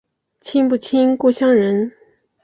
[0.39, 1.93] 亲不亲故乡人